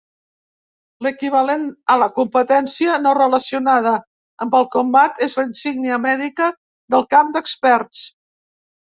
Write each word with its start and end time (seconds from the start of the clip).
L'equivalent 1.07 1.65
a 1.95 1.97
la 2.03 2.05
competència 2.13 2.95
no 3.03 3.11
relacionada 3.17 3.91
amb 4.45 4.57
el 4.59 4.65
combat 4.75 5.21
és 5.27 5.35
la 5.41 5.45
insígnia 5.49 5.99
mèdica 6.07 6.47
del 6.95 7.05
camp 7.13 7.29
d'experts. 7.37 8.01